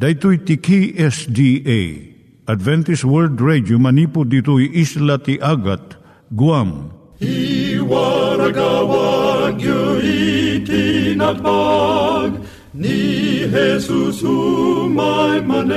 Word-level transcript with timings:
Daitui 0.00 0.40
tiki 0.48 0.96
SDA 0.96 1.80
Adventist 2.48 3.04
World 3.04 3.36
Radio 3.36 3.76
manipud 3.76 4.32
ditui 4.32 4.72
isla 4.72 5.20
ti 5.20 5.36
Agat 5.36 6.00
Guam. 6.32 6.88
I 7.20 7.76
waragawag 7.84 9.60
yu 9.60 10.00
itinatpag 10.64 12.40
ni 12.72 13.44
Jesus 13.44 14.24
umay 14.24 15.44
manen. 15.44 15.68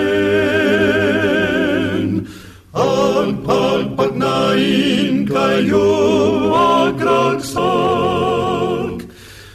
Ang 2.71 3.43
pagpagnain 3.43 5.27
kayo 5.27 5.91
agkansak 6.87 8.52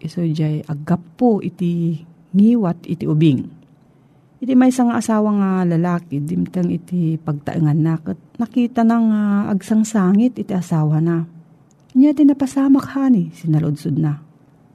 iso 0.00 0.24
jay 0.24 0.64
aggapo 0.64 1.44
iti 1.44 2.00
ngiwat 2.32 2.88
iti 2.88 3.04
ubing. 3.04 3.60
Iti 4.40 4.56
may 4.56 4.72
nga 4.72 4.96
asawa 4.96 5.30
nga 5.36 5.50
lalaki, 5.68 6.16
dimtang 6.24 6.72
iti 6.72 7.20
pagtaengan 7.20 7.76
na, 7.76 8.00
nakita 8.40 8.80
na 8.88 8.96
nga 8.96 9.22
agsangsangit 9.52 10.40
iti 10.40 10.56
asawa 10.56 10.96
na. 10.96 11.28
Niya 11.92 12.16
ti 12.16 12.24
napasamak 12.24 12.88
hani, 12.96 13.28
sinalodsod 13.36 14.00
na. 14.00 14.16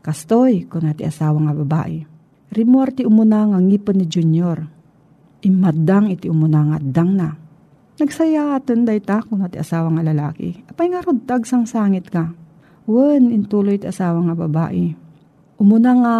Kastoy, 0.05 0.69
kung 0.69 0.85
iti 0.85 1.01
asawa 1.01 1.49
nga 1.49 1.57
babae. 1.57 2.05
Rimuar 2.53 2.93
ti 2.93 3.09
umuna 3.09 3.49
nga 3.49 3.57
ngipon 3.57 3.97
ni 3.97 4.05
Junior. 4.05 4.69
Imadang 5.41 6.13
iti 6.13 6.29
umuna 6.29 6.61
nga 6.69 6.77
dang 6.77 7.17
na. 7.17 7.33
Nagsaya 7.97 8.53
aton 8.61 8.85
day 8.85 9.01
ta 9.01 9.25
iti 9.25 9.57
asawa 9.57 9.89
nga 9.97 10.05
lalaki. 10.05 10.61
Apay 10.69 10.93
nga 10.93 11.01
rod 11.01 11.25
sangit 11.65 12.13
ka. 12.13 12.37
Wen, 12.85 13.33
intuloy 13.33 13.81
ti 13.81 13.89
asawa 13.89 14.21
nga 14.29 14.37
babae 14.37 15.04
Umuna 15.55 15.91
nga 15.95 16.15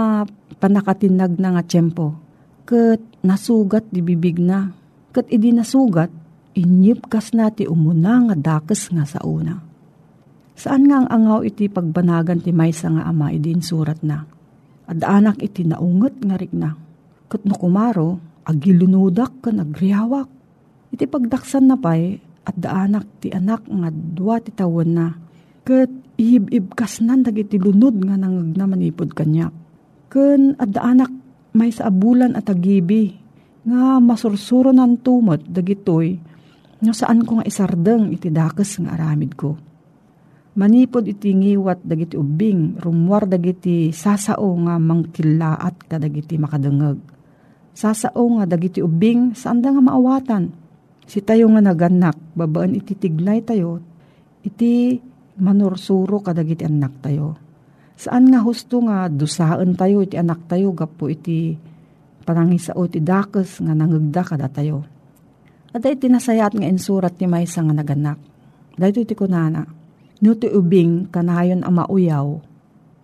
panakatinag 0.63 1.35
na 1.35 1.59
nga 1.59 1.63
tiyempo. 1.63 2.15
Kat 2.63 3.03
nasugat 3.21 3.85
di 3.91 3.99
bibig 3.99 4.39
na. 4.39 4.71
Kat 5.11 5.27
idi 5.27 5.51
nasugat, 5.51 6.09
inyip 6.55 7.11
kas 7.11 7.35
nati 7.35 7.67
umuna 7.67 8.31
nga 8.31 8.35
dakes 8.35 8.89
nga 8.95 9.03
sa 9.03 9.19
una. 9.27 9.59
Saan 10.55 10.87
nga 10.87 11.03
ang 11.03 11.09
angaw 11.11 11.43
iti 11.43 11.67
pagbanagan 11.67 12.39
ti 12.39 12.55
maysa 12.55 12.87
nga 12.95 13.03
ama 13.11 13.27
idin 13.35 13.59
surat 13.59 13.99
na. 14.07 14.23
At 14.87 15.03
anak 15.03 15.43
iti 15.43 15.67
naunget 15.67 16.23
nga 16.23 16.39
rik 16.39 16.55
na. 16.55 16.71
Kat 17.27 17.43
no 17.43 17.59
kumaro, 17.59 18.23
agilunudak 18.47 19.43
ka 19.43 19.51
nagriyawak. 19.51 20.31
Iti 20.95 21.03
pagdaksan 21.11 21.67
na 21.67 21.75
pay, 21.75 22.23
at 22.45 22.55
daanak 22.55 23.03
ti 23.19 23.33
anak 23.35 23.67
nga 23.67 23.89
dua 23.91 24.39
ti 24.39 24.55
tawon 24.55 24.89
na. 24.95 25.07
Kat 25.67 25.91
ihib-ibkas 26.15 27.03
nan 27.03 27.23
dagiti 27.23 27.59
lunod 27.59 27.99
nga 28.03 28.15
nangag 28.15 28.55
na 28.55 28.65
manipod 28.67 29.11
kanya. 29.11 29.51
Ken 30.07 30.55
adda 30.55 30.81
anak 30.81 31.11
may 31.55 31.71
sa 31.71 31.87
abulan 31.91 32.35
at 32.35 32.51
agibi 32.51 33.15
nga 33.65 33.97
masursuro 33.99 34.75
nan 34.75 34.99
tumot 34.99 35.41
dagitoy 35.47 36.19
nga 36.83 36.93
saan 36.93 37.23
ko 37.23 37.39
nga 37.39 37.47
isardeng 37.47 38.11
iti 38.11 38.29
dakes 38.29 38.79
nga 38.83 38.93
aramid 38.93 39.33
ko. 39.33 39.55
Manipod 40.55 41.03
iti 41.03 41.35
ngiwat 41.35 41.83
dagiti 41.83 42.15
ubing, 42.15 42.79
rumwar 42.79 43.27
dagiti 43.27 43.91
sasao 43.91 44.55
nga 44.63 44.79
mangkilaat 44.79 45.83
kadagiti 45.91 46.39
makadengeg. 46.39 46.95
Sasao 47.75 48.23
nga 48.39 48.47
dagiti 48.47 48.79
ubing, 48.79 49.35
saan 49.35 49.59
da 49.59 49.75
nga 49.75 49.83
maawatan? 49.83 50.47
Si 51.03 51.19
tayo 51.19 51.51
nga 51.51 51.59
naganak, 51.59 52.15
babaan 52.39 52.71
iti 52.71 52.95
tignay 52.95 53.43
tayo, 53.43 53.83
iti 54.47 54.95
manursuro 55.39 56.23
kadagiti 56.23 56.63
anak 56.63 57.03
tayo. 57.03 57.35
Saan 57.95 58.27
nga 58.27 58.43
husto 58.43 58.83
nga 58.83 59.07
dusaan 59.07 59.75
tayo 59.79 60.03
iti 60.03 60.19
anak 60.19 60.51
tayo 60.51 60.75
gapo 60.75 61.07
iti 61.07 61.55
panangisao 62.27 62.83
iti 62.83 62.99
dakes 62.99 63.63
nga 63.63 63.71
nangagda 63.71 64.21
kada 64.25 64.51
tayo. 64.51 64.83
At 65.71 65.83
iti 65.83 66.07
nasayat 66.07 66.55
nga 66.55 66.67
insurat 66.67 67.15
ti 67.15 67.27
maysa 67.27 67.63
nga 67.63 67.75
naganak. 67.75 68.19
Dahito 68.75 68.99
iti 68.99 69.15
kunana, 69.15 69.63
no 70.19 70.31
ti 70.35 70.51
ubing 70.51 71.07
kanayon 71.07 71.63
ama 71.63 71.87
uyaw, 71.87 72.27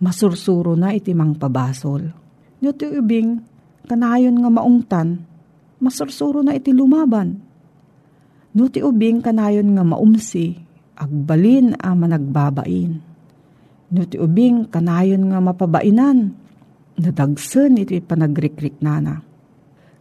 masursuro 0.00 0.76
na 0.76 0.92
iti 0.92 1.16
mang 1.16 1.36
pabasol. 1.36 2.12
No 2.60 2.68
ti 2.76 2.88
ubing 2.88 3.40
kanayon 3.88 4.36
nga 4.40 4.50
maungtan, 4.52 5.20
masursuro 5.80 6.44
na 6.44 6.52
iti 6.56 6.72
lumaban. 6.76 7.40
No 8.52 8.68
ti 8.68 8.84
ubing 8.84 9.24
kanayon 9.24 9.72
nga 9.72 9.84
maumsi, 9.84 10.56
agbalin 11.02 11.74
a 11.82 11.98
managbabain. 11.98 13.02
No 13.92 14.02
ti 14.06 14.16
ubing 14.16 14.70
kanayon 14.70 15.28
nga 15.28 15.42
mapabainan, 15.42 16.32
nadagsen 16.96 17.82
iti 17.82 17.98
panagrikrik 17.98 18.80
nana. 18.80 19.20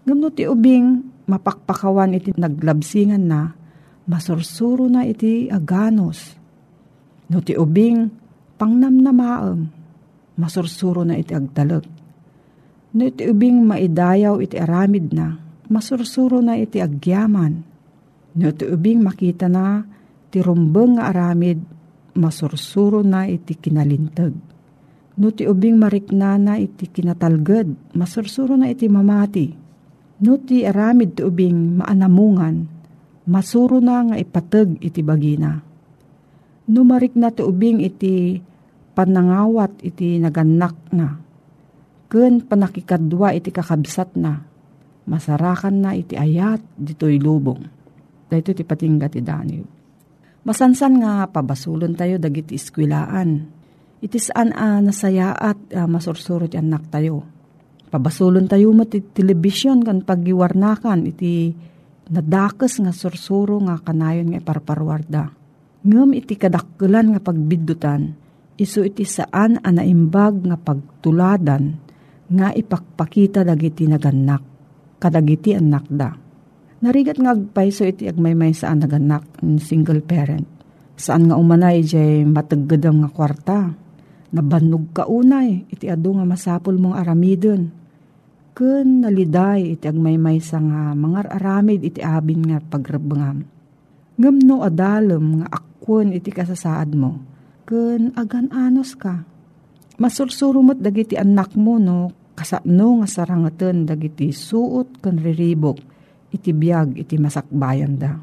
Ngam 0.06 0.18
no 0.18 0.30
ti 0.32 0.46
ubing 0.46 1.04
mapakpakawan 1.28 2.16
iti 2.16 2.32
naglabsingan 2.38 3.24
na, 3.26 3.52
masursuro 4.08 4.88
na 4.88 5.04
iti 5.04 5.52
aganos. 5.52 6.38
No 7.28 7.44
ti 7.44 7.58
ubing 7.58 8.08
pangnam 8.56 9.02
na 9.02 9.12
maam, 9.12 9.60
masursuro 10.40 11.04
na 11.04 11.20
iti 11.20 11.36
agtalag. 11.36 11.84
No 12.96 13.02
iti 13.08 13.28
ubing 13.28 13.68
maidayaw 13.68 14.40
iti 14.40 14.56
aramid 14.56 15.12
na, 15.12 15.36
masursuro 15.68 16.40
na 16.40 16.56
iti 16.56 16.80
agyaman. 16.80 17.64
No 18.40 18.48
ti 18.56 18.64
ubing 18.68 19.04
makita 19.04 19.52
na 19.52 19.84
ti 20.32 20.40
rumbeng 20.40 20.96
nga 20.96 21.12
aramid, 21.12 21.60
masursuro 22.16 23.04
na 23.04 23.28
iti 23.28 23.60
kinalintag. 23.60 24.32
No 25.20 25.28
ti 25.36 25.44
ubing 25.44 25.76
mariknana 25.76 26.56
iti 26.56 26.88
kinatalged, 26.88 27.94
masursuro 28.00 28.56
na 28.56 28.72
iti 28.72 28.88
mamati. 28.88 29.48
No 30.24 30.40
ti 30.40 30.64
aramid 30.64 31.20
ti 31.20 31.22
ubing 31.28 31.84
maanamungan, 31.84 32.64
masuro 33.28 33.84
na 33.84 34.08
nga 34.08 34.16
ipatag 34.16 34.80
iti 34.80 35.04
bagina. 35.04 35.60
No 36.72 36.88
marik 36.88 37.20
na 37.20 37.28
ti 37.36 37.44
ubing 37.44 37.84
iti 37.84 38.40
panangawat 38.96 39.84
iti 39.84 40.16
naganak 40.16 40.78
na. 40.96 41.20
Ken 42.08 42.40
panakikadwa 42.48 43.36
iti 43.36 43.52
kakabsat 43.52 44.16
na. 44.16 44.40
Masarakan 45.12 45.76
na 45.84 45.92
iti 45.92 46.16
ayat 46.16 46.64
dito'y 46.80 47.20
lubong. 47.20 47.60
Dahito 48.32 48.56
ti 48.56 48.64
patingga 48.64 49.12
ti 49.12 49.20
Daniel. 49.20 49.81
Masansan 50.42 51.06
nga 51.06 51.30
pabasulon 51.30 51.94
tayo 51.94 52.18
dagiti 52.18 52.58
iskwilaan. 52.58 53.46
Iti 54.02 54.18
saan 54.18 54.50
a 54.58 54.82
nasaya 54.82 55.38
at 55.38 55.62
uh, 55.78 55.86
masursurot 55.86 56.58
anak 56.58 56.90
tayo. 56.90 57.22
Pabasulon 57.94 58.50
tayo 58.50 58.74
mo 58.74 58.90
ti 58.90 59.06
telebisyon 59.06 59.86
kan 59.86 60.02
paggiwarnakan 60.02 61.06
iti 61.06 61.54
nadakes 62.10 62.82
nga 62.82 62.90
sursuro 62.90 63.62
nga 63.62 63.78
kanayon 63.86 64.34
nga 64.34 64.42
parparwarda. 64.42 65.30
Ngem 65.86 66.18
iti 66.18 66.34
kadakkelan 66.34 67.14
nga 67.14 67.22
pagbidutan, 67.22 68.18
iso 68.58 68.82
iti 68.82 69.06
saan 69.06 69.62
a 69.62 69.70
naimbag 69.70 70.42
nga 70.42 70.58
pagtuladan 70.58 71.78
nga 72.34 72.50
ipakpakita 72.50 73.46
dagiti 73.46 73.86
naganak, 73.86 74.42
kadagiti 74.98 75.54
anak 75.54 75.86
da 75.86 76.31
Narigat 76.82 77.22
nga 77.22 77.38
agpaiso 77.38 77.86
iti 77.86 78.10
agmaymay 78.10 78.58
saan 78.58 78.82
naganak 78.82 79.22
single 79.62 80.02
parent. 80.02 80.50
Saan 80.98 81.30
nga 81.30 81.38
umanay 81.38 81.86
jay 81.86 82.26
mataggadam 82.26 83.06
nga 83.06 83.10
kwarta. 83.14 83.60
Nabannog 84.34 84.90
ka 84.90 85.06
unay 85.06 85.70
iti 85.70 85.86
ado 85.86 86.18
nga 86.18 86.26
masapol 86.26 86.82
mong 86.82 86.98
aramidon. 86.98 87.70
Kun 88.58 89.06
naliday 89.06 89.78
iti 89.78 89.86
agmaymay 89.86 90.42
sa 90.42 90.58
nga 90.58 90.98
mga 90.98 91.30
aramid 91.30 91.86
iti 91.86 92.02
abin 92.02 92.50
nga 92.50 92.58
pagrabangam. 92.58 93.46
Ngam 94.18 94.38
no 94.42 94.66
adalem 94.66 95.46
nga 95.46 95.62
akwon 95.62 96.18
iti 96.18 96.34
kasasaad 96.34 96.98
mo. 96.98 97.22
Kun 97.62 98.10
agan 98.18 98.50
anos 98.50 98.98
ka. 98.98 99.22
Masursurumot 100.02 100.82
dagiti 100.82 101.14
anak 101.14 101.54
mo 101.54 101.78
no 101.78 102.10
kasano 102.34 103.06
nga 103.06 103.08
sarangaten 103.08 103.86
dagiti 103.86 104.34
suot 104.34 104.98
kan 104.98 105.22
riribok 105.22 105.91
iti 106.32 106.56
biyag 106.56 106.96
iti 106.98 107.20
masakbayan 107.20 108.00
da. 108.00 108.18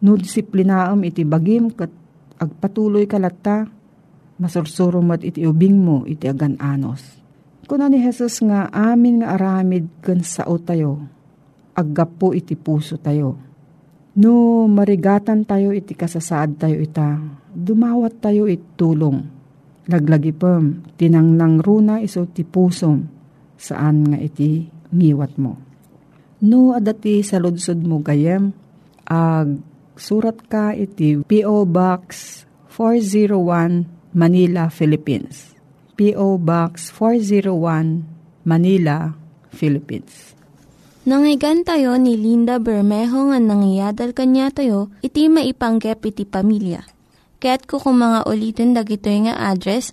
No 0.00 0.16
disiplinaam 0.16 1.04
iti 1.04 1.26
bagim 1.26 1.68
kat 1.74 1.92
agpatuloy 2.40 3.04
kalatta, 3.04 3.68
masursuro 4.40 5.04
mat 5.04 5.20
iti 5.20 5.44
ubing 5.44 5.76
mo 5.76 6.08
iti 6.08 6.24
agan 6.24 6.56
anos. 6.56 7.20
Kuna 7.68 7.86
ni 7.86 8.00
Jesus 8.00 8.40
nga 8.42 8.66
amin 8.72 9.20
nga 9.22 9.36
aramid 9.36 10.00
kan 10.00 10.24
sao 10.24 10.56
tayo, 10.58 11.04
aggapo 11.76 12.32
iti 12.32 12.56
puso 12.56 12.96
tayo. 12.96 13.36
No 14.18 14.66
marigatan 14.66 15.46
tayo 15.46 15.70
iti 15.70 15.94
kasasaad 15.94 16.58
tayo 16.58 16.82
ita, 16.82 17.20
dumawat 17.54 18.18
tayo 18.18 18.50
it 18.50 18.74
tulong. 18.74 19.22
Laglagi 19.86 20.34
pem, 20.34 20.82
tinangnang 20.98 21.62
runa 21.62 22.02
iso 22.02 22.26
ti 22.26 22.42
pusom, 22.42 23.06
saan 23.54 24.06
nga 24.10 24.18
iti 24.18 24.66
ngiwat 24.90 25.32
mo. 25.38 25.69
No 26.40 26.72
adati 26.72 27.20
sa 27.20 27.36
ludsod 27.36 27.84
mo 27.84 28.00
gayem, 28.00 28.56
ag 29.04 29.60
surat 30.00 30.40
ka 30.48 30.72
iti 30.72 31.20
P.O. 31.20 31.68
Box 31.68 32.42
401 32.72 34.16
Manila, 34.16 34.72
Philippines. 34.72 35.52
P.O. 36.00 36.40
Box 36.40 36.88
401 36.96 38.48
Manila, 38.48 39.12
Philippines. 39.52 40.32
Nangyigan 41.04 41.60
tayo 41.60 42.00
ni 42.00 42.16
Linda 42.16 42.56
Bermejo 42.56 43.28
nga 43.28 43.36
nangyadal 43.36 44.16
kanya 44.16 44.48
tayo, 44.48 44.88
iti 45.04 45.28
maipanggep 45.28 46.00
iti 46.08 46.24
pamilya. 46.24 46.88
Kaya't 47.40 47.68
mga 47.68 48.24
ulitin 48.24 48.72
dagito 48.72 49.12
nga 49.12 49.52
address, 49.52 49.92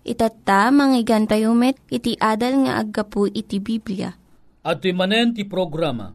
Itatta, 0.00 0.72
manggigan 0.72 1.28
tayo 1.28 1.52
met, 1.52 1.76
iti 1.92 2.16
adal 2.16 2.64
nga 2.64 2.80
aggapu 2.80 3.28
iti 3.28 3.60
Biblia. 3.60 4.16
At 4.64 4.84
manen 4.84 5.36
ti 5.36 5.44
programa, 5.44 6.12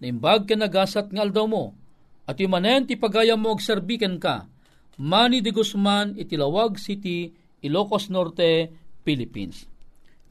naimbag 0.00 0.48
ka 0.48 0.56
nagasat 0.56 1.12
nga 1.12 1.22
aldaw 1.24 1.44
mo, 1.44 1.76
at 2.24 2.40
imanen 2.40 2.88
ti 2.88 2.96
pagayam 2.96 3.36
mo 3.36 3.52
agserbiken 3.52 4.16
ka, 4.16 4.48
Manny 4.96 5.42
de 5.44 5.50
Guzman 5.52 6.16
itilawag 6.16 6.78
City, 6.80 7.34
Ilocos 7.60 8.08
Norte, 8.08 8.72
Philippines. 9.04 9.68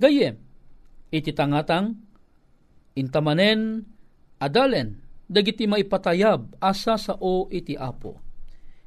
Gayem, 0.02 0.40
iti 1.14 1.30
tangatang, 1.36 1.94
intamanen, 2.98 3.86
adalen, 4.42 5.04
dagiti 5.30 5.70
maipatayab 5.70 6.58
asa 6.62 7.00
sa 7.00 7.14
o 7.18 7.48
iti 7.50 7.74
apo 7.74 8.22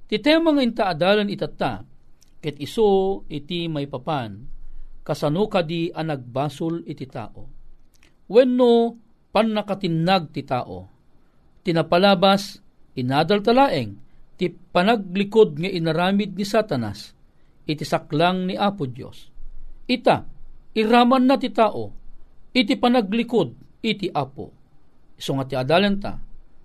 Ti 0.06 0.22
tema 0.22 0.54
nga 0.54 0.62
inta 0.62 0.84
adalan 0.86 1.26
itata, 1.26 1.82
ket 2.38 2.62
iso 2.62 3.22
iti 3.26 3.66
may 3.66 3.90
papan, 3.90 4.38
kasano 5.02 5.50
kadi 5.50 5.90
ang 5.90 6.14
nagbasol 6.14 6.86
iti 6.86 7.10
tao. 7.10 7.55
Wenno 8.26 8.98
pan 9.30 9.54
nakatinag 9.54 10.34
ti 10.34 10.42
tao, 10.42 10.90
tinapalabas 11.62 12.58
inadal 12.98 13.44
talaeng, 13.44 13.94
ti 14.34 14.50
panaglikod 14.50 15.60
nga 15.60 15.70
inaramid 15.70 16.34
ni 16.34 16.42
Satanas, 16.42 17.14
iti 17.68 17.84
saklang 17.86 18.50
ni 18.50 18.54
Apo 18.58 18.88
Dios. 18.90 19.30
Ita, 19.86 20.26
iraman 20.74 21.28
na 21.28 21.38
ti 21.38 21.52
tao, 21.54 21.94
iti 22.50 22.74
panaglikod 22.74 23.54
iti 23.84 24.10
Apo. 24.10 24.50
Iso 25.14 25.30
nga 25.38 25.46
ti 25.46 25.54
adalan 25.54 25.96
ta, 26.02 26.18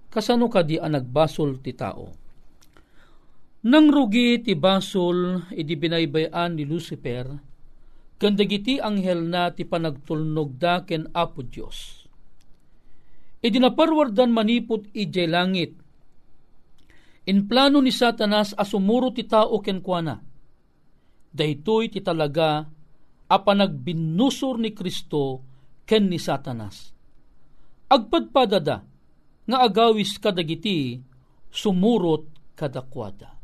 kasano 0.09 0.49
kadi 0.49 0.81
ang 0.81 0.97
nagbasol 0.97 1.61
ti 1.61 1.71
tao 1.77 2.21
nang 3.61 3.93
rugi 3.93 4.41
ti 4.41 4.57
basol 4.57 5.37
iti 5.53 5.77
binaybayan 5.77 6.57
ni 6.57 6.65
Lucifer, 6.65 7.29
kandagiti 8.21 8.77
anghel 8.77 9.25
na 9.25 9.49
ti 9.49 9.65
panagtulnog 9.65 10.61
da 10.61 10.85
ken 10.85 11.09
Apo 11.09 11.41
Diyos. 11.41 12.05
Idi 13.41 13.57
naparwardan 13.57 14.29
manipot 14.29 14.85
ijay 14.93 15.25
langit. 15.25 15.73
In 17.25 17.49
plano 17.49 17.81
ni 17.81 17.89
Satanas 17.89 18.53
asumuro 18.53 19.09
ti 19.09 19.25
tao 19.25 19.57
ken 19.65 19.81
kuana. 19.81 20.21
Daytoy 21.33 21.89
ti 21.89 22.05
talaga 22.05 22.69
a 23.25 23.37
panagbinusor 23.41 24.61
ni 24.61 24.69
Kristo 24.77 25.41
ken 25.89 26.05
ni 26.05 26.21
Satanas. 26.21 26.93
Agpadpadada 27.89 28.85
nga 29.49 29.57
agawis 29.65 30.21
kadagiti 30.21 31.01
sumurot 31.49 32.55
kadakwada 32.55 33.41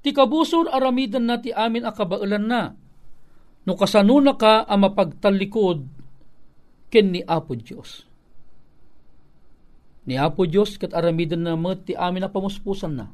Ti 0.00 0.10
kabusor 0.14 0.72
aramidan 0.72 1.28
na 1.28 1.36
ti 1.36 1.52
amin 1.52 1.84
akabailan 1.84 2.46
na. 2.48 2.62
No 3.68 3.76
kasano 3.76 4.16
na 4.24 4.32
ka 4.32 4.64
ang 4.64 4.80
mapagtalikod 4.80 5.84
ken 6.88 7.12
ni 7.12 7.20
Apo 7.20 7.52
Diyos. 7.52 8.08
Ni 10.08 10.16
Apo 10.16 10.48
Diyos 10.48 10.80
kat 10.80 10.96
aramidan 10.96 11.44
na 11.44 11.52
mo 11.52 11.76
ti 11.76 11.92
amin 11.92 12.24
na 12.24 12.32
pamuspusan 12.32 12.96
na. 12.96 13.12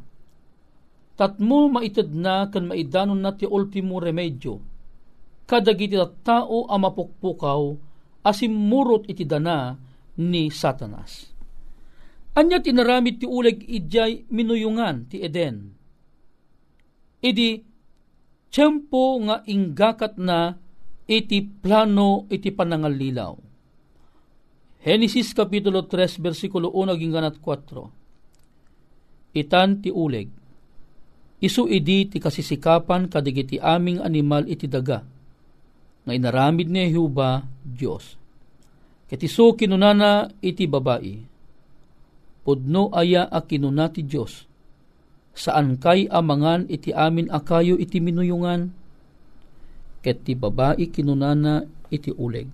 Tatmo 1.19 1.67
maitid 1.67 2.15
na 2.15 2.47
kan 2.55 2.71
maidanon 2.71 3.19
na 3.19 3.35
ti 3.35 3.51
ultimo 3.51 3.99
remedyo. 3.99 4.63
Kadagiti 5.43 5.99
tao 6.23 6.71
ang 6.71 6.87
mapukpukaw 6.87 7.63
asimurot 8.23 9.11
iti 9.11 9.27
dana 9.27 9.75
ni 10.23 10.55
Satanas. 10.55 11.35
Anya 12.39 12.63
tinaramit 12.63 13.19
ti 13.19 13.27
uleg 13.27 13.59
ijay 13.59 14.31
minuyungan 14.31 15.11
ti 15.11 15.19
Eden 15.19 15.75
idi 17.25 17.65
tiyempo 18.55 19.19
nga 19.27 19.43
inggakat 19.51 20.15
na 20.15 20.55
iti 21.11 21.43
plano 21.43 22.31
iti 22.31 22.55
panangalilaw. 22.55 23.35
Genesis 24.85 25.35
Kapitulo 25.35 25.91
3, 25.91 26.23
versikulo 26.23 26.71
1, 26.71 26.95
ginganat 26.95 27.43
4. 27.43 29.35
Itan 29.35 29.83
ti 29.83 29.91
uleg. 29.91 30.31
Isu 31.43 31.67
idi 31.67 32.07
ti 32.07 32.23
kasisikapan 32.23 33.11
kadigiti 33.11 33.59
aming 33.59 33.99
animal 33.99 34.47
iti 34.47 34.71
daga. 34.71 35.03
Nga 36.07 36.13
inaramid 36.15 36.71
ni 36.71 36.95
Jehovah 36.95 37.43
Diyos. 37.59 38.15
Ket 39.11 39.19
isu 39.19 39.59
kinunana 39.59 40.31
iti 40.39 40.71
babae. 40.71 41.27
Pudno 42.45 42.93
aya 42.95 43.27
a 43.27 43.43
kinuna 43.43 43.91
ti 43.91 44.05
Diyos 44.07 44.54
saan 45.35 45.77
kay 45.83 46.07
amangan 46.07 46.71
iti 46.71 46.95
amin 46.95 47.27
akayo 47.29 47.75
iti 47.75 47.99
minuyungan, 47.99 48.71
ket 50.01 50.23
ti 50.23 50.39
babae 50.39 50.87
kinunana 50.89 51.67
iti 51.91 52.15
uleg. 52.15 52.47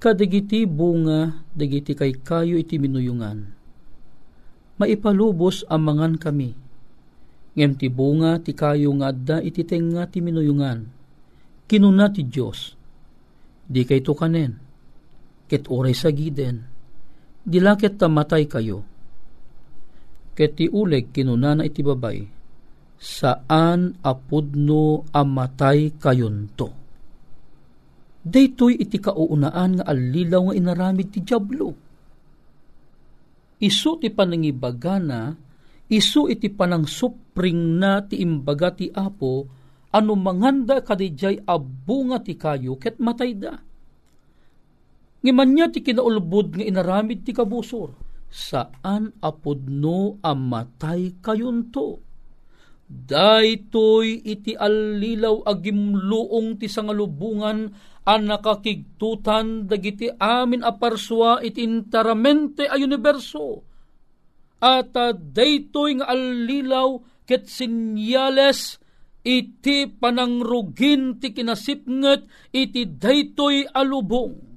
Kadagiti 0.00 0.64
bunga, 0.64 1.44
dagiti 1.52 1.92
kay 1.92 2.16
kayo 2.16 2.56
iti 2.56 2.80
minuyungan. 2.80 3.52
Maipalubos 4.80 5.60
amangan 5.68 6.16
kami. 6.16 6.56
Ngem 7.52 7.76
ti 7.76 7.92
bunga 7.92 8.40
ti 8.40 8.56
kayo 8.56 8.96
nga 8.96 9.12
adda 9.12 9.44
iti 9.44 9.60
tenga 9.60 10.08
ti 10.08 10.24
minuyungan. 10.24 10.88
Kinuna 11.68 12.08
ti 12.08 12.24
Diyos. 12.24 12.72
Di 13.68 13.84
kay 13.84 14.00
kanen. 14.00 14.56
Ket 15.52 15.68
oray 15.68 15.92
sa 15.92 16.08
giden. 16.08 16.64
Dilaket 17.44 18.00
tamatay 18.00 18.48
kayo 18.48 18.88
ket 20.40 20.56
ti 20.56 20.72
uleg 20.72 21.12
kinunana 21.12 21.68
iti 21.68 21.84
babay, 21.84 22.24
saan 22.96 24.00
apudno 24.00 25.04
amatay 25.12 26.00
kayunto. 26.00 26.80
daytoy 28.24 28.76
iti 28.80 29.00
kauunaan 29.00 29.80
nga 29.80 29.84
alilaw 29.84 30.48
nga 30.48 30.54
inaramid 30.56 31.08
ti 31.12 31.20
Diablo. 31.20 31.72
Isu 33.60 34.00
ti 34.00 34.08
panangibagana, 34.08 35.36
isu 35.92 36.32
iti 36.32 36.48
panang 36.48 36.88
supring 36.88 37.76
na 37.76 38.00
ti 38.00 38.24
imbaga 38.24 38.72
ti 38.72 38.88
Apo, 38.88 39.44
ano 39.92 40.12
manganda 40.16 40.80
kadijay 40.80 41.44
abunga 41.44 42.24
ti 42.24 42.40
kayo 42.40 42.80
ket 42.80 42.96
matay 42.96 43.36
da. 43.36 43.60
Ngiman 45.20 45.50
niya 45.52 45.68
ti 45.68 45.84
kinaulbod 45.84 46.56
nga 46.56 46.64
inaramid 46.64 47.28
ti 47.28 47.36
kabusor, 47.36 47.92
saan 48.30 49.12
apodno 49.20 50.22
amatay 50.22 51.18
kayunto 51.18 52.10
Daytoy 52.90 54.18
iti 54.26 54.58
allilaw 54.58 55.46
agimluong 55.46 56.58
ti 56.58 56.66
sangalubungan 56.66 57.70
an 58.02 58.20
nakakigtutan 58.26 59.70
dagiti 59.70 60.10
amin 60.10 60.66
aparswa 60.66 61.38
iti 61.38 61.62
interamente 61.62 62.66
a 62.66 62.74
universo. 62.74 63.62
At 64.58 64.90
daytoy 65.14 66.02
nga 66.02 66.10
allilaw 66.10 66.98
ket 67.30 67.46
sinyales 67.46 68.82
iti 69.22 69.86
panangrugin 69.86 71.22
ti 71.22 71.30
kinasipnget 71.30 72.26
iti 72.50 72.90
daytoy 72.90 73.70
alubong. 73.70 74.49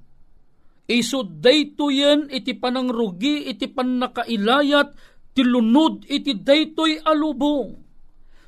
Iso 0.84 1.24
daytoyen 1.24 2.28
iti 2.28 2.60
panangrugi 2.60 3.48
iti 3.48 3.72
panakailayat 3.72 4.92
ti 5.32 5.42
lunod 5.48 6.04
iti 6.12 6.36
daytoy 6.36 7.00
alubong. 7.00 7.80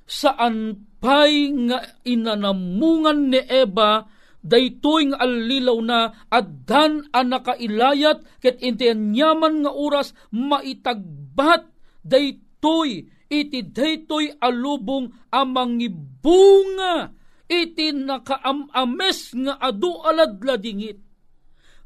Saan 0.03 0.75
pay 0.99 1.49
nga 1.65 1.79
inanamungan 2.03 3.31
ni 3.31 3.41
Eva 3.41 4.03
daytoy 4.45 5.09
nga 5.09 5.17
allilaw 5.25 5.79
na 5.81 5.99
addan 6.29 7.09
nakailayat 7.09 8.21
ket 8.43 8.61
intianyaman 8.61 9.65
nga 9.65 9.71
oras 9.73 10.13
maitagbat 10.29 11.65
daytoy 12.05 13.09
iti 13.25 13.59
daytoy 13.65 14.37
alubong 14.37 15.09
amang 15.33 15.81
ibunga 15.81 17.09
iti 17.49 17.89
nakaamames 17.93 19.33
nga 19.33 19.53
adu 19.57 19.97
aladladingit 20.05 21.04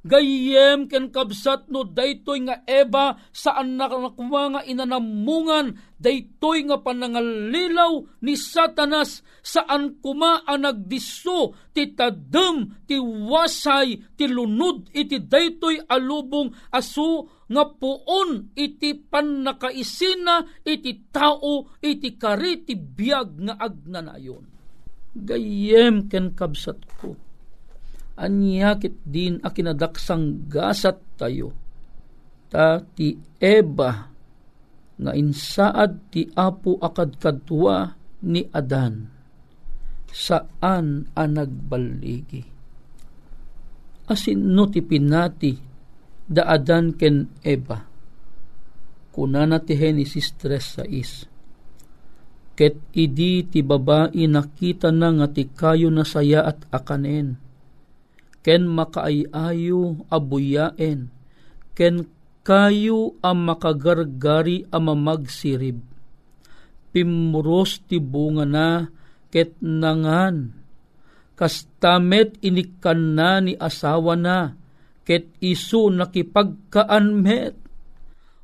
gayem 0.03 0.87
ken 0.87 1.11
kabsat 1.11 1.67
no 1.67 1.83
daytoy 1.83 2.47
nga 2.47 2.63
Eva 2.63 3.19
saan 3.35 3.75
nakakuma 3.75 4.55
nga 4.55 4.61
inanamungan? 4.63 5.75
Daytoy 5.99 6.71
nga 6.71 6.79
panangalilaw 6.79 8.23
ni 8.23 8.39
Satanas 8.39 9.19
saan 9.43 9.99
kuma 9.99 10.47
ang 10.47 10.63
nagdiso 10.63 11.51
ti 11.75 11.91
tadem 11.91 12.87
ti 12.87 12.95
wasay 12.99 13.99
ti 14.15 14.25
lunod 14.31 14.87
iti 14.95 15.19
daytoy 15.19 15.83
alubong 15.91 16.55
asu 16.71 17.27
nga 17.51 17.67
puon 17.67 18.55
iti 18.55 18.95
pannakaisina 18.95 20.63
iti 20.63 21.11
tao 21.11 21.75
iti 21.83 22.15
kari 22.15 22.63
ti 22.63 22.79
biag 22.79 23.29
nga 23.43 23.55
agnanayon 23.59 24.45
gayem 25.17 26.07
ken 26.07 26.31
kabsat 26.37 26.79
ko 27.01 27.28
anyakit 28.19 28.99
din 29.07 29.39
a 29.39 29.49
kinadaksang 29.49 30.51
gasat 30.51 30.99
tayo. 31.15 31.55
Ta 32.51 32.83
ti 32.83 33.15
Eba 33.39 34.11
nga 34.99 35.15
insaad 35.15 36.11
ti 36.11 36.27
apo 36.35 36.75
akad 36.83 37.15
kadwa 37.15 37.95
ni 38.27 38.43
Adan 38.51 39.07
saan 40.11 41.07
a 41.15 41.23
nagbaligi. 41.23 42.43
Asin 44.09 44.41
no 44.51 44.67
ti 44.67 44.83
pinati 44.83 45.55
da 46.27 46.51
Adan 46.51 46.99
ken 46.99 47.39
Eba. 47.45 47.79
Kunana 49.09 49.57
ti 49.63 49.73
Genesis 49.73 50.37
3.6 50.37 52.53
Ket 52.53 52.77
idi 52.93 53.41
ti 53.47 53.63
babae 53.63 54.27
nakita 54.27 54.91
na 54.91 55.09
nga 55.15 55.27
ti 55.31 55.47
kayo 55.49 55.89
na 55.89 56.05
saya 56.05 56.45
at 56.45 56.61
akanen 56.69 57.48
ken 58.45 58.67
makaayayo 58.67 60.03
abuyaen, 60.07 61.11
ken 61.75 62.07
kayo 62.43 63.19
ang 63.19 63.45
makagargari 63.45 64.65
ang 64.73 64.89
mamagsirib. 64.89 65.79
Ti 66.89 67.05
bunga 68.01 68.45
na 68.49 68.89
ket 69.29 69.53
nangan, 69.61 70.57
kastamet 71.37 72.41
inikan 72.41 73.13
na 73.13 73.37
ni 73.39 73.53
asawa 73.53 74.17
na, 74.17 74.57
ket 75.05 75.29
isu 75.37 75.93
nakipagkaan 75.93 77.21
met. 77.21 77.55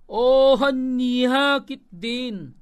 O 0.05 0.53
hanihakit 0.53 1.81
din, 1.89 2.53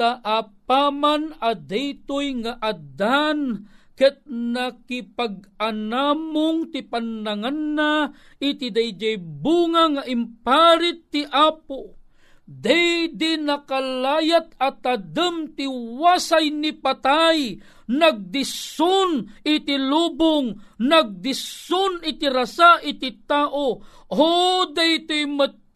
taapaman 0.00 1.36
adaytoy 1.36 2.40
nga 2.40 2.56
adan, 2.64 3.68
ket 3.98 4.22
nakipag-anamong 4.30 6.70
ti 6.70 6.86
panangan 6.86 7.58
na 7.74 8.14
iti 8.38 8.70
dayjay 8.70 9.18
bunga 9.18 9.98
nga 9.98 10.06
imparit 10.06 11.10
ti 11.10 11.26
apo. 11.26 11.98
Day 12.48 13.12
di 13.12 13.36
nakalayat 13.36 14.56
at 14.56 14.80
adem 14.86 15.52
ti 15.52 15.68
wasay 15.68 16.48
ni 16.48 16.72
patay, 16.72 17.60
nagdison 17.92 19.28
iti 19.44 19.76
lubong, 19.76 20.56
nagdison 20.80 22.00
iti 22.08 22.24
rasa 22.24 22.80
iti 22.80 23.20
tao, 23.28 23.84
o 24.08 24.64
day 24.72 25.04
ti 25.04 25.28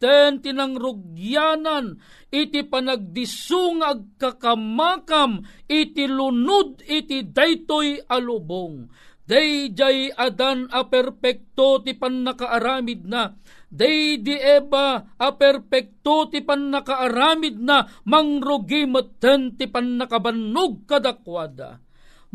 maten 0.03 0.43
tinangrugyanan, 0.43 1.95
iti 2.27 2.67
panagdisung 2.67 3.79
agkakamakam, 3.79 5.47
iti 5.71 6.11
lunod 6.11 6.83
iti 6.83 7.23
daytoy 7.23 8.03
alubong. 8.11 8.91
Dayjay 9.23 10.11
adan 10.19 10.67
a 10.67 10.83
perpekto 10.83 11.79
ti 11.79 11.95
pannakaaramid 11.95 13.07
na, 13.07 13.31
day 13.71 14.19
di 14.19 14.35
eba 14.35 15.15
a 15.15 15.29
perpekto 15.39 16.27
ti 16.27 16.43
pannakaaramid 16.43 17.55
na, 17.63 17.87
mangrugi 18.03 18.83
maten 18.83 19.55
ti 19.55 19.71
pannakabannog 19.71 20.83
kadakwada. 20.83 21.79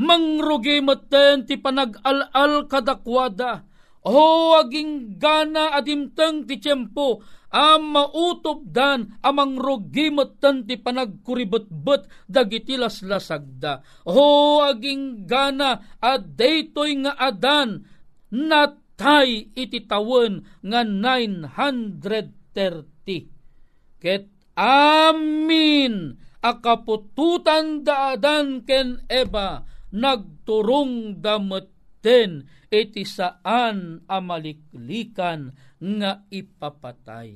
Mangrugi 0.00 0.80
maten 0.80 1.44
ti 1.44 1.60
panag-al-al 1.60 2.64
kadakwada. 2.64 3.68
O 4.08 4.56
aging 4.56 5.20
gana 5.20 5.76
adimteng 5.76 6.48
ti 6.48 6.56
tiyempo, 6.56 7.20
am 7.48 7.96
mautob 7.96 8.68
dan 8.68 9.16
amang 9.24 9.56
rugimatan 9.56 10.68
ti 10.68 10.76
panagkuribet-bet 10.76 12.28
dagiti 12.28 12.76
laslasagda. 12.76 13.80
Ho 14.08 14.60
aging 14.64 15.24
gana 15.24 15.80
at 16.00 16.36
daytoy 16.36 16.92
nga 17.04 17.12
adan 17.16 17.84
natay 18.32 19.52
iti 19.56 19.80
tawen 19.88 20.44
nga 20.60 20.84
930. 20.84 23.28
Ket 23.98 24.30
amin 24.58 26.18
akapututan 26.38 27.82
daadan 27.82 28.62
ken 28.62 29.02
eba 29.10 29.66
nagturong 29.90 31.18
dametten 31.98 32.46
iti 32.70 33.02
saan 33.04 34.04
amaliklikan 34.06 35.52
nga 35.78 36.22
ipapatay. 36.30 37.30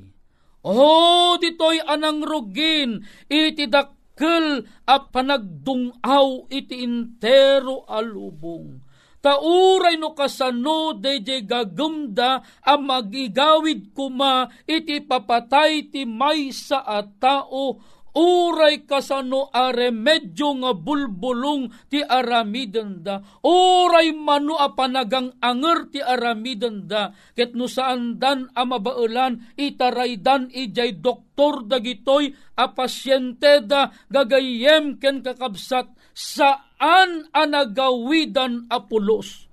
Oh, 0.63 1.35
ditoy 1.43 1.83
anang 1.83 2.23
rugin, 2.23 3.03
iti 3.27 3.67
dakkel 3.67 4.63
a 4.87 4.97
panagdungaw 5.11 6.47
iti 6.55 6.87
intero 6.87 7.83
alubong. 7.91 8.79
Tauray 9.23 10.03
no 10.03 10.19
kasano 10.19 10.99
deje 10.99 11.47
gagumda 11.47 12.43
a 12.59 12.75
magigawid 12.75 13.95
kuma 13.95 14.51
iti 14.67 14.99
papatay 14.99 15.95
ti 15.95 16.03
maysa 16.03 16.83
a 16.83 17.07
tao 17.07 17.79
uray 18.13 18.85
kasano 18.85 19.49
are 19.49 19.89
medyo 19.89 20.53
nga 20.61 20.77
bulbulong 20.77 21.73
ti 21.89 22.05
aramiden 22.05 23.01
da, 23.01 23.25
uray 23.41 24.13
mano 24.13 24.61
a 24.61 24.77
panagang 24.77 25.33
anger 25.41 25.89
ti 25.89 26.01
aramiden 26.05 26.85
da, 26.85 27.17
ket 27.33 27.57
no 27.57 27.65
saan 27.65 28.21
dan 28.21 28.53
a 28.53 28.69
mabaulan, 28.69 29.57
itaray 29.57 30.21
dan 30.21 30.53
ijay 30.53 31.01
doktor 31.01 31.65
dagitoy 31.65 32.37
a 32.61 32.69
pasyente 32.69 33.65
da, 33.65 33.89
gagayem 34.13 35.01
ken 35.01 35.25
kakabsat, 35.25 35.89
saan 36.13 37.33
a 37.33 37.49
nagawidan 37.49 38.69
a 38.69 38.85
pulos. 38.85 39.49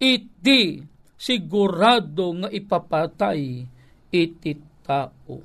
Iti 0.00 0.80
sigurado 1.20 2.32
nga 2.40 2.48
ipapatay 2.48 3.42
iti 4.08 4.52
tao. 4.80 5.36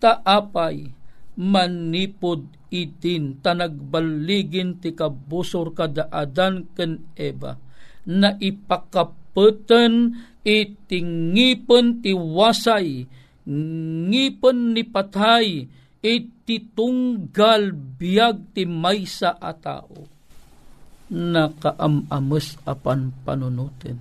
Taapay, 0.00 0.99
manipod 1.40 2.44
itin 2.68 3.40
tanagbaligin 3.40 4.76
ti 4.84 4.92
kabusor 4.92 5.72
kadaadan 5.72 6.68
ken 6.76 7.08
Eva 7.16 7.56
na 8.04 8.36
ipakap 8.36 9.16
peten 9.32 10.20
iti 10.44 11.04
ngipen 11.04 12.00
ti 12.00 12.16
wasay, 12.16 13.04
ngipen 14.08 14.58
ni 14.72 14.82
patay, 14.84 15.68
iti 16.00 16.56
tunggal 16.72 17.76
biyag 17.76 18.56
ti 18.56 18.64
maysa 18.64 19.36
a 19.36 19.52
tao. 19.52 20.08
Nakaamamas 21.10 22.56
apan 22.64 23.12
panunutin. 23.26 23.98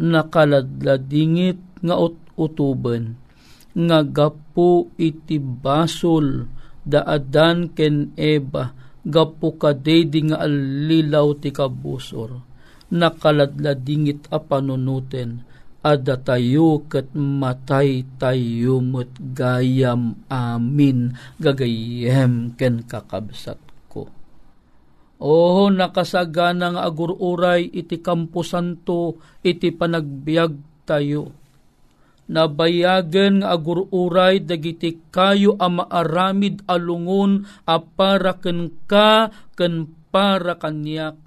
Nakaladladingit 0.00 1.60
nga 1.84 2.00
ut-utuben. 2.00 3.19
Nga 3.76 4.00
gapo 4.10 4.90
iti 4.98 5.38
basol 5.38 6.50
daadan 6.82 7.70
ken 7.70 8.10
eba 8.18 8.74
gapo 9.06 9.54
kadedi 9.56 10.30
nga 10.30 10.42
alilaw 10.42 11.38
ti 11.38 11.54
kabusor. 11.54 12.42
Nakaladladingit 12.90 14.26
a 14.34 14.42
panunuten 14.42 15.46
ada 15.80 16.20
tayo 16.20 16.84
kat 16.92 17.16
matay 17.16 18.04
tayo 18.20 18.84
mo't 18.84 19.16
gayam 19.32 20.12
amin 20.28 21.16
gagayem 21.40 22.52
ken 22.52 22.84
kakabsat 22.84 23.56
ko. 23.88 24.04
Oh, 25.20 25.72
nakasagana 25.72 26.76
nga 26.76 26.82
agururay 26.84 27.64
iti 27.72 27.96
kampo 28.04 28.44
santo 28.44 29.16
iti 29.40 29.72
panagbiag 29.72 30.84
tayo. 30.84 31.39
Nabayagen 32.30 33.42
nga 33.42 33.58
agururay 33.58 34.38
dagiti 34.38 35.02
kayo 35.10 35.58
a 35.58 35.66
maaramid 35.66 36.62
alungon 36.70 37.42
a 37.66 37.82
para 37.82 38.38
ken 38.38 38.70
ka 38.86 39.34
ken 39.58 39.90
para 40.14 40.54
kanyak 40.54 41.18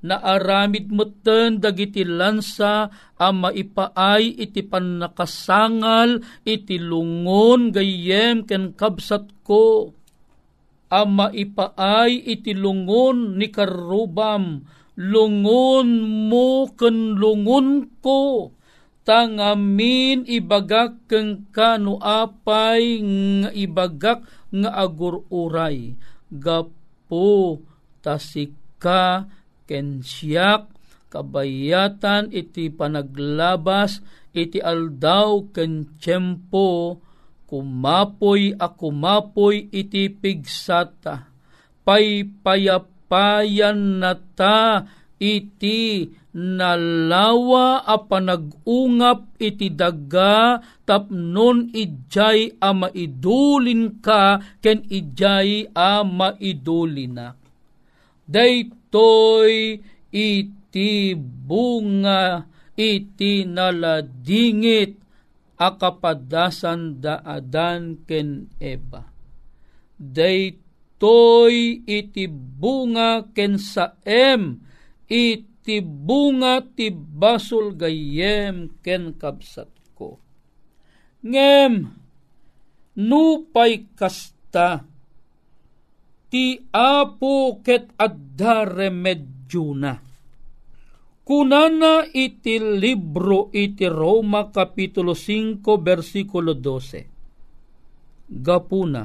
naaramid 0.00 0.88
meten 0.88 1.60
dagiti 1.60 2.06
lansa 2.06 2.88
a 3.18 3.28
maipaay 3.34 4.40
iti 4.40 4.62
pannakasangal 4.64 6.24
iti 6.46 6.80
lungon 6.80 7.74
gayem 7.74 8.48
ken 8.48 8.72
kabsat 8.72 9.28
ko. 9.44 9.92
A 10.90 11.06
maipaay 11.06 12.30
iti 12.30 12.50
lungon 12.50 13.38
ni 13.38 13.46
karubam 13.50 14.66
lungon 14.98 15.88
mo 16.26 16.66
ken 16.74 17.14
lungon 17.14 18.00
ko 18.02 18.50
tangamin 19.10 20.22
ibagak 20.22 21.10
ken 21.10 21.50
kano 21.50 21.98
apay 21.98 23.02
nga 23.02 23.50
ibagak 23.50 24.22
nga 24.54 24.70
agururay. 24.70 25.98
Gapo 26.30 27.58
tasika 27.98 29.26
ken 29.66 30.06
siyak 30.06 30.70
kabayatan 31.10 32.30
iti 32.30 32.70
panaglabas 32.70 33.98
iti 34.30 34.62
aldaw 34.62 35.50
ken 35.50 35.98
tiyempo. 35.98 37.02
Kumapoy 37.50 38.54
a 38.62 38.70
kumapoy 38.70 39.74
iti 39.74 40.06
pigsata. 40.06 41.26
Paypayapayan 41.82 43.98
na 43.98 44.14
ta 44.14 44.86
iti 45.20 46.08
nalawa 46.32 47.84
a 47.84 48.00
panagungap 48.00 49.28
iti 49.36 49.68
daga 49.68 50.64
tapnon 50.88 51.68
ijay 51.76 52.56
a 52.56 52.72
maidulin 52.72 54.00
ka 54.00 54.40
ken 54.64 54.80
ijay 54.88 55.68
a 55.76 56.00
maidulina. 56.00 57.36
Day 58.24 58.72
toy 58.88 59.78
iti 60.08 61.12
bunga 61.14 62.48
iti 62.80 63.44
naladingit 63.44 64.96
akapadasan 65.60 67.04
daadan 67.04 68.00
ken 68.08 68.48
eba. 68.56 69.04
Daytoy 70.00 71.84
iti 71.84 72.24
bunga 72.32 73.28
ken 73.36 73.60
saem 73.60 74.64
iti 75.10 75.82
bunga 75.82 76.62
ti 76.62 76.94
basol 76.94 77.74
gayem 77.74 78.78
ken 78.78 79.18
kabsat 79.18 79.68
ko. 79.98 80.22
Ngem, 81.26 81.90
nupay 82.94 83.90
kasta 83.98 84.86
ti 86.30 86.62
apo 86.70 87.58
ket 87.66 87.90
adda 87.98 88.62
remedyo 88.64 89.74
na. 89.74 89.98
Kunana 91.26 92.06
iti 92.10 92.58
libro 92.58 93.50
iti 93.54 93.86
Roma 93.86 94.50
Kapitulo 94.50 95.14
5 95.14 95.62
versikulo 95.78 96.54
12. 96.58 98.30
Gapuna, 98.30 99.02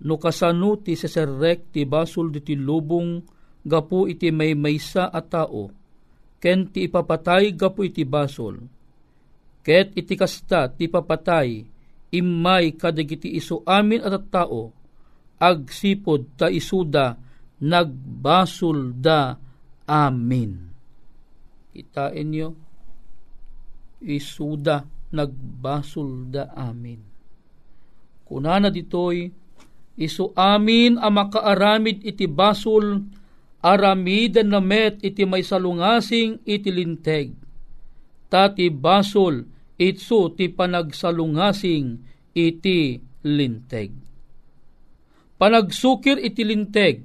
no 0.00 0.14
kasano 0.18 0.78
ti 0.82 0.94
seserek 0.94 1.74
ti 1.74 1.82
basol 1.86 2.30
ti 2.42 2.54
lubong 2.54 3.39
gapu 3.66 4.08
iti 4.08 4.32
may 4.32 4.56
maysa 4.56 5.08
a 5.12 5.20
tao, 5.20 5.68
ken 6.40 6.72
ti 6.72 6.88
ipapatay 6.88 7.52
gapu 7.52 7.84
iti 7.86 8.04
basol. 8.04 8.60
Ket 9.60 9.92
iti 9.92 10.16
kasta 10.16 10.72
ti 10.72 10.88
papatay, 10.88 11.60
imay 12.16 12.74
kadagiti 12.80 13.28
iso 13.36 13.60
amin 13.68 14.00
at 14.00 14.16
tao, 14.32 14.72
agsipod 15.36 16.36
ta 16.40 16.48
isuda 16.48 17.16
nagbasol 17.60 18.96
da 18.96 19.36
amin. 19.84 20.52
Kitain 21.70 22.28
nyo, 22.32 22.48
isuda 24.00 24.84
nagbasol 25.12 26.32
da 26.32 26.48
amin. 26.56 27.00
Kunana 28.24 28.72
ditoy, 28.72 29.28
isu 30.00 30.32
amin 30.32 30.96
a 30.96 31.12
makaaramid 31.12 32.00
iti 32.00 32.24
basol, 32.24 33.04
aramidan 33.60 34.52
na 34.52 34.60
met 34.60 35.00
iti 35.04 35.24
may 35.28 35.44
salungasing 35.44 36.40
iti 36.44 36.70
linteg. 36.72 37.36
Tati 38.30 38.68
basol, 38.72 39.44
itso 39.80 40.32
ti 40.36 40.48
panagsalungasing 40.52 41.86
iti 42.36 43.00
linteg 43.26 44.10
Panagsukir 45.40 46.20
iti 46.20 46.44
linteg, 46.44 47.00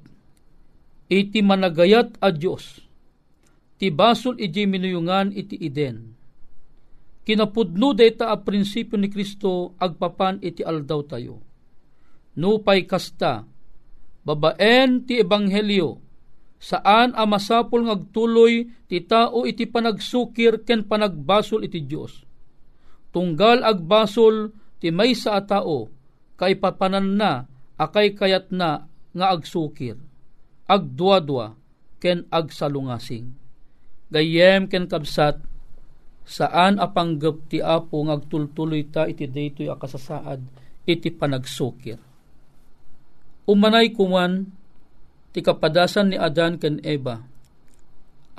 iti 1.08 1.40
managayat 1.40 2.20
a 2.20 2.36
Diyos, 2.36 2.84
ti 3.80 3.88
basol 3.96 4.36
iti 4.44 4.68
minuyungan 4.68 5.32
iti 5.32 5.56
iden. 5.56 6.12
Kinapudno 7.24 7.96
data 7.96 8.36
a 8.36 8.38
prinsipyo 8.44 9.00
ni 9.00 9.08
Kristo 9.08 9.80
agpapan 9.80 10.44
iti 10.44 10.68
aldaw 10.68 11.02
tayo. 11.08 11.40
Nupay 12.36 12.84
kasta, 12.84 13.48
babaen 14.28 15.08
ti 15.08 15.24
ebanghelyo, 15.24 16.05
saan 16.66 17.14
a 17.14 17.30
masapol 17.30 17.86
ngagtuloy 17.86 18.66
ti 18.90 19.06
tao 19.06 19.46
iti 19.46 19.70
panagsukir 19.70 20.66
ken 20.66 20.82
panagbasol 20.90 21.62
iti 21.62 21.86
Dios. 21.86 22.26
Tunggal 23.14 23.62
agbasol 23.62 24.50
ti 24.82 24.90
maysa 24.90 25.38
a 25.38 25.46
tao 25.46 25.94
kay 26.42 26.58
papanan 26.58 27.22
na 27.22 27.46
akay 27.78 28.18
kayat 28.18 28.50
na 28.50 28.90
nga 29.16 29.32
agsukir, 29.32 29.96
agdwa-dwa, 30.68 31.56
ken 32.04 32.28
agsalungasing. 32.28 33.32
Gayem 34.12 34.68
ken 34.68 34.92
kabsat, 34.92 35.40
saan 36.28 36.82
apanggap 36.82 37.48
ti 37.48 37.64
apo 37.64 38.04
ngagtultuloy 38.04 38.92
ta 38.92 39.08
iti 39.08 39.30
daytoy 39.30 39.72
akasasaad 39.72 40.42
iti 40.84 41.14
panagsukir. 41.14 42.02
Umanay 43.46 43.94
kuman 43.94 44.50
ti 45.36 45.44
kapadasan 45.44 46.16
ni 46.16 46.18
Adan 46.18 46.56
ken 46.56 46.80
Eva, 46.80 47.20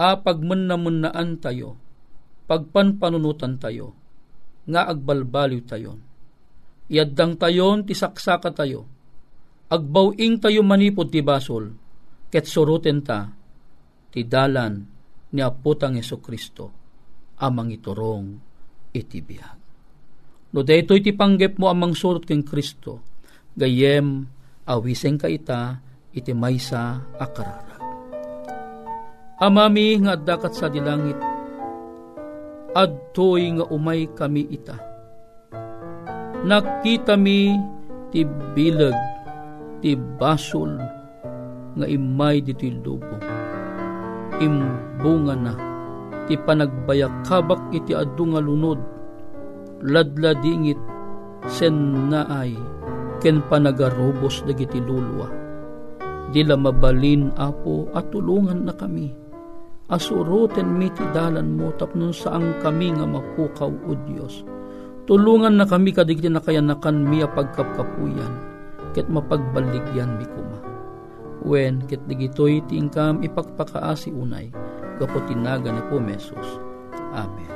a 0.01 0.17
pagmannamunnaan 0.17 1.37
tayo, 1.45 1.77
pagpanpanunutan 2.49 3.61
tayo, 3.61 3.93
nga 4.65 4.89
agbalbaliw 4.89 5.61
tayo. 5.69 6.01
Iaddang 6.89 7.37
tayon 7.37 7.85
ti 7.85 7.93
saksaka 7.93 8.49
tayo, 8.57 8.89
agbawing 9.69 10.41
tayo 10.41 10.65
manipod 10.65 11.13
ti 11.13 11.21
basol, 11.21 11.69
ket 12.33 12.49
suruten 12.49 13.05
ta, 13.05 13.29
ti 14.09 14.25
dalan 14.25 14.81
ni 15.37 15.45
Aputang 15.45 16.01
Yeso 16.01 16.17
Kristo, 16.25 16.73
amang 17.45 17.77
iturong 17.77 18.41
iti 18.97 19.21
biyag. 19.21 19.59
No 20.57 20.65
daytoy 20.65 21.05
ti 21.05 21.13
panggep 21.13 21.61
mo 21.61 21.69
amang 21.69 21.93
surot 21.93 22.25
ken 22.25 22.41
Kristo, 22.41 23.05
gayem 23.53 24.25
awiseng 24.65 25.21
ka 25.21 25.29
ita, 25.29 25.85
iti 26.17 26.33
maysa 26.33 27.05
akararag. 27.21 27.77
Amami 29.37 30.01
nga 30.01 30.17
dakat 30.17 30.57
sa 30.57 30.73
dilangit, 30.73 31.21
adtoy 32.73 33.53
nga 33.61 33.69
umay 33.69 34.09
kami 34.17 34.49
ita. 34.49 34.81
Nakita 36.41 37.21
mi 37.21 37.53
ti 38.09 38.25
bilag 38.57 38.97
ti 39.85 39.93
basol 39.93 40.81
nga 41.77 41.85
imay 41.85 42.41
dito'y 42.41 42.81
lubo. 42.81 43.17
Imbunga 44.41 45.35
na 45.37 45.53
ti 46.25 46.41
panagbayak 46.41 47.29
kabak 47.29 47.61
iti 47.77 47.93
adu 47.93 48.33
nga 48.33 48.41
lunod, 48.41 48.81
ladladingit 49.85 50.81
sen 51.45 52.09
naay 52.09 52.57
ken 53.21 53.45
panagarobos 53.53 54.41
dagiti 54.49 54.81
lulwa. 54.81 55.46
Dila 56.35 56.59
mabalin 56.59 57.31
apo 57.39 57.87
at 57.95 58.11
tulungan 58.11 58.67
na 58.67 58.75
kami. 58.75 59.15
Asuruten 59.87 60.75
mi 60.75 60.91
ti 60.91 61.07
dalan 61.15 61.55
mo 61.55 61.71
tapnon 61.79 62.11
saang 62.11 62.59
kami 62.59 62.91
nga 62.91 63.07
mapukaw 63.07 63.71
o 63.71 63.93
Diyos. 64.11 64.43
Tulungan 65.07 65.55
na 65.55 65.63
kami 65.63 65.95
kadigiti 65.95 66.27
na 66.27 66.43
kayanakan 66.43 67.07
mi 67.07 67.23
pagkapkapuyan 67.23 68.35
ket 68.91 69.07
mapagbaligyan 69.07 70.19
mi 70.19 70.27
kuma. 70.27 70.59
Wen 71.47 71.87
ket 71.87 72.03
digitoy 72.11 72.59
tingkam 72.67 73.23
ipagpakaasi 73.23 74.11
unay 74.11 74.51
gapo 74.97 75.21
tinaga 75.29 75.71
ni 75.71 75.83
po 75.87 76.01
Mesos. 76.01 76.49
Amen. 77.13 77.53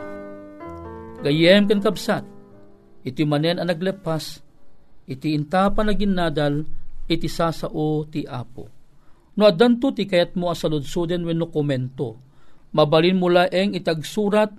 Gayem 1.20 1.68
ken 1.68 1.80
kapsat, 1.84 2.24
iti 3.04 3.24
manen 3.24 3.60
ang 3.60 3.68
naglepas, 3.68 4.40
iti 5.04 5.36
intapa 5.36 5.84
na 5.84 5.92
ginadal, 5.92 6.64
iti 7.10 7.26
sasao 7.26 8.06
ti 8.06 8.22
apo. 8.22 8.70
No 9.34 9.42
adanto 9.50 9.90
ti 9.90 10.06
kayat 10.06 10.38
mo 10.38 10.54
asaludsuden 10.54 11.26
wenno 11.26 11.50
komento. 11.50 12.14
Mabalin 12.70 13.18
mo 13.18 13.26
laeng 13.26 13.74
itagsurat 13.74 14.54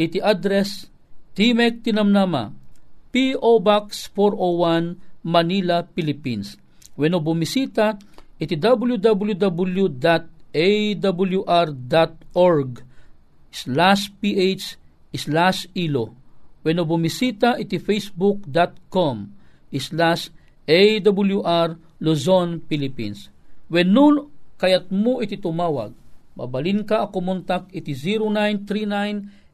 iti 0.00 0.16
address 0.16 0.88
Timek 1.36 1.84
Tinamnama 1.84 2.54
P.O. 3.14 3.62
Box 3.62 4.10
401 4.10 4.98
Manila, 5.22 5.86
Philippines. 5.94 6.58
Wenno 6.98 7.22
bumisita 7.22 7.98
iti 8.38 8.58
www.awr.org 8.58 9.90
slash 13.54 14.10
ph 14.18 14.64
slash 15.14 15.70
ilo. 15.78 16.10
Wenno 16.66 16.82
bumisita 16.82 17.54
iti 17.58 17.78
facebook.com 17.78 19.16
slash 19.74 20.30
AWR 20.64 21.76
Luzon, 22.00 22.64
Philippines. 22.68 23.28
When 23.68 23.92
noon 23.92 24.30
kayat 24.56 24.88
mo 24.92 25.20
iti 25.20 25.36
tumawag, 25.36 25.92
mabalin 26.36 26.84
ka 26.88 27.08
montak 27.20 27.68
iti 27.72 27.92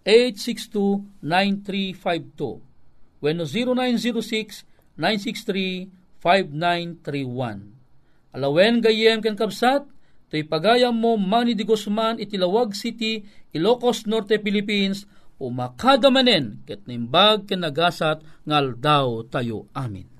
0939-862-9352. 0.06 2.60
When 3.20 3.36
0906-963-5931. 4.96 7.60
Alawen 8.30 8.78
gayem 8.78 9.18
ken 9.18 9.34
kabsat, 9.34 9.90
to'y 10.30 10.46
pagayam 10.46 10.94
mo 10.94 11.18
Manny 11.18 11.58
de 11.58 11.66
Guzman 11.66 12.22
iti 12.22 12.38
Lawag 12.38 12.78
City, 12.78 13.26
Ilocos 13.50 14.06
Norte, 14.06 14.38
Philippines, 14.38 15.02
umakadamanen 15.42 16.62
ket 16.62 16.86
nimbag 16.86 17.50
ken 17.50 17.66
nagasat 17.66 18.22
ngal 18.46 18.78
daw 18.78 19.26
tayo. 19.26 19.66
Amin. 19.74 20.19